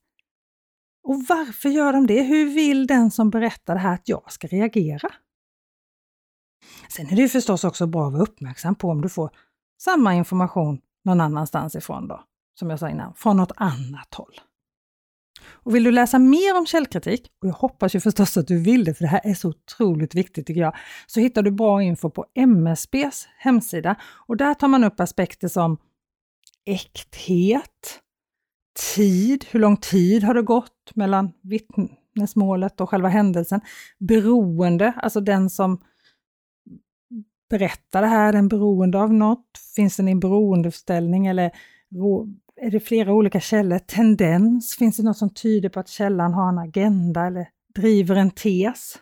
Och 1.03 1.23
varför 1.29 1.69
gör 1.69 1.93
de 1.93 2.07
det? 2.07 2.21
Hur 2.21 2.53
vill 2.53 2.87
den 2.87 3.11
som 3.11 3.29
berättar 3.29 3.73
det 3.73 3.79
här 3.79 3.93
att 3.93 4.09
jag 4.09 4.31
ska 4.31 4.47
reagera? 4.47 5.09
Sen 6.89 7.07
är 7.07 7.15
det 7.15 7.21
ju 7.21 7.29
förstås 7.29 7.63
också 7.63 7.87
bra 7.87 8.07
att 8.07 8.13
vara 8.13 8.23
uppmärksam 8.23 8.75
på 8.75 8.89
om 8.89 9.01
du 9.01 9.09
får 9.09 9.29
samma 9.81 10.15
information 10.15 10.81
någon 11.05 11.21
annanstans 11.21 11.75
ifrån 11.75 12.07
då, 12.07 12.23
som 12.59 12.69
jag 12.69 12.79
sa 12.79 12.89
innan, 12.89 13.13
från 13.13 13.37
något 13.37 13.51
annat 13.55 14.13
håll. 14.13 14.33
Och 15.45 15.75
vill 15.75 15.83
du 15.83 15.91
läsa 15.91 16.19
mer 16.19 16.57
om 16.57 16.65
källkritik, 16.65 17.31
och 17.41 17.47
jag 17.47 17.53
hoppas 17.53 17.95
ju 17.95 17.99
förstås 17.99 18.37
att 18.37 18.47
du 18.47 18.57
vill 18.57 18.83
det, 18.83 18.93
för 18.93 19.03
det 19.03 19.09
här 19.09 19.21
är 19.23 19.33
så 19.33 19.49
otroligt 19.49 20.15
viktigt 20.15 20.47
tycker 20.47 20.61
jag, 20.61 20.75
så 21.07 21.19
hittar 21.19 21.41
du 21.41 21.51
bra 21.51 21.83
info 21.83 22.09
på 22.09 22.25
MSBs 22.35 23.27
hemsida 23.37 23.95
och 24.27 24.37
där 24.37 24.53
tar 24.53 24.67
man 24.67 24.83
upp 24.83 24.99
aspekter 24.99 25.47
som 25.47 25.77
äkthet, 26.65 27.99
tid, 28.95 29.45
hur 29.51 29.59
lång 29.59 29.77
tid 29.77 30.23
har 30.23 30.33
det 30.33 30.41
gått 30.41 30.91
mellan 30.95 31.31
vittnesmålet 31.41 32.81
och 32.81 32.89
själva 32.89 33.09
händelsen, 33.09 33.61
beroende, 33.99 34.93
alltså 34.97 35.21
den 35.21 35.49
som 35.49 35.81
berättar 37.49 38.01
det 38.01 38.07
här, 38.07 38.27
är 38.27 38.33
den 38.33 38.47
beroende 38.47 38.99
av 38.99 39.13
något? 39.13 39.57
Finns 39.75 39.97
den 39.97 40.07
i 40.07 40.11
en 40.11 40.19
beroendeställning 40.19 41.27
eller 41.27 41.51
är 42.61 42.71
det 42.71 42.79
flera 42.79 43.13
olika 43.13 43.39
källor? 43.39 43.79
Tendens? 43.79 44.75
Finns 44.75 44.97
det 44.97 45.03
något 45.03 45.17
som 45.17 45.33
tyder 45.33 45.69
på 45.69 45.79
att 45.79 45.89
källan 45.89 46.33
har 46.33 46.49
en 46.49 46.57
agenda 46.57 47.27
eller 47.27 47.49
driver 47.75 48.15
en 48.15 48.31
tes? 48.31 48.99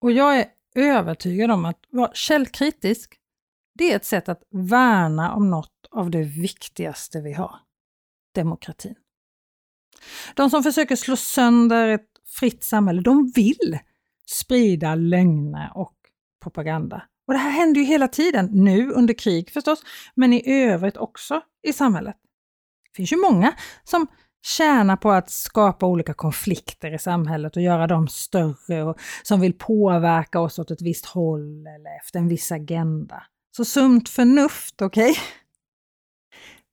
Och 0.00 0.12
jag 0.12 0.38
är 0.38 0.46
övertygad 0.74 1.50
om 1.50 1.64
att 1.64 1.78
vara 1.90 2.10
källkritisk, 2.14 3.14
det 3.78 3.92
är 3.92 3.96
ett 3.96 4.04
sätt 4.04 4.28
att 4.28 4.42
värna 4.50 5.34
om 5.34 5.50
något 5.50 5.88
av 5.90 6.10
det 6.10 6.22
viktigaste 6.22 7.20
vi 7.20 7.32
har, 7.32 7.56
demokratin. 8.34 8.94
De 10.34 10.50
som 10.50 10.62
försöker 10.62 10.96
slå 10.96 11.16
sönder 11.16 11.88
ett 11.88 12.08
fritt 12.26 12.64
samhälle, 12.64 13.02
de 13.02 13.32
vill 13.34 13.78
sprida 14.26 14.94
lögner 14.94 15.72
och 15.74 15.96
propaganda. 16.42 17.02
Och 17.26 17.32
det 17.32 17.38
här 17.38 17.50
händer 17.50 17.80
ju 17.80 17.86
hela 17.86 18.08
tiden, 18.08 18.48
nu 18.52 18.90
under 18.90 19.14
krig 19.14 19.50
förstås, 19.50 19.82
men 20.14 20.32
i 20.32 20.42
övrigt 20.46 20.96
också 20.96 21.42
i 21.62 21.72
samhället. 21.72 22.16
Det 22.98 23.00
finns 23.00 23.12
ju 23.12 23.16
många 23.16 23.54
som 23.84 24.06
tjänar 24.42 24.96
på 24.96 25.10
att 25.10 25.30
skapa 25.30 25.86
olika 25.86 26.14
konflikter 26.14 26.94
i 26.94 26.98
samhället 26.98 27.56
och 27.56 27.62
göra 27.62 27.86
dem 27.86 28.08
större 28.08 28.82
och 28.82 28.98
som 29.22 29.40
vill 29.40 29.58
påverka 29.58 30.40
oss 30.40 30.58
åt 30.58 30.70
ett 30.70 30.82
visst 30.82 31.06
håll 31.06 31.66
eller 31.66 31.96
efter 31.96 32.18
en 32.18 32.28
viss 32.28 32.52
agenda. 32.52 33.22
Så 33.56 33.64
sunt 33.64 34.08
förnuft, 34.08 34.82
okej? 34.82 35.10
Okay? 35.10 35.22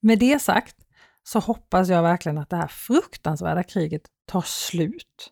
Med 0.02 0.20
det 0.20 0.42
sagt 0.42 0.76
så 1.24 1.40
hoppas 1.40 1.90
jag 1.90 2.04
verkligen 2.04 2.38
att 2.38 2.50
det 2.50 2.58
här 2.58 2.68
fruktansvärda 2.68 3.64
kriget 3.64 4.04
tar 4.28 4.42
slut 4.42 5.32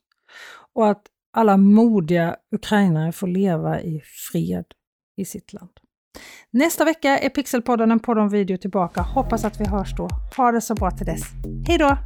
och 0.73 0.89
att 0.89 1.03
alla 1.31 1.57
modiga 1.57 2.35
ukrainare 2.51 3.11
får 3.11 3.27
leva 3.27 3.81
i 3.81 4.01
fred 4.31 4.65
i 5.17 5.25
sitt 5.25 5.53
land. 5.53 5.79
Nästa 6.51 6.85
vecka 6.85 7.19
är 7.19 7.29
Pixelpodden 7.29 7.91
en 7.91 7.99
podd 7.99 8.17
om 8.17 8.29
video 8.29 8.57
tillbaka. 8.57 9.01
Hoppas 9.01 9.45
att 9.45 9.61
vi 9.61 9.65
hörs 9.65 9.95
då. 9.95 10.09
Ha 10.37 10.51
det 10.51 10.61
så 10.61 10.75
bra 10.75 10.91
till 10.91 11.05
dess. 11.05 11.23
Hej 11.67 11.77
då! 11.77 11.97